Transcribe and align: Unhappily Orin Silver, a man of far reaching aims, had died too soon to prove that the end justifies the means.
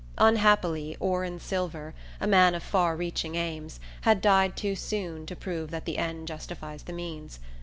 Unhappily 0.17 0.97
Orin 0.99 1.39
Silver, 1.39 1.93
a 2.19 2.25
man 2.25 2.55
of 2.55 2.63
far 2.63 2.95
reaching 2.95 3.35
aims, 3.35 3.79
had 4.01 4.19
died 4.19 4.57
too 4.57 4.75
soon 4.75 5.27
to 5.27 5.35
prove 5.35 5.69
that 5.69 5.85
the 5.85 5.99
end 5.99 6.27
justifies 6.27 6.81
the 6.81 6.91
means. 6.93 7.39